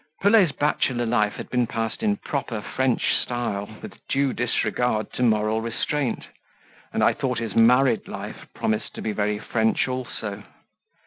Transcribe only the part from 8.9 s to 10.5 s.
to be very French also.